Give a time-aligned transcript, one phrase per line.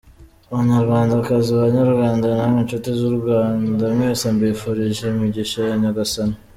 [0.53, 6.37] Banyarwandakazi, banyarwanda, namwe nshuti z’ u Rwanda mwese mbifurije imigisha ya Nyagasani.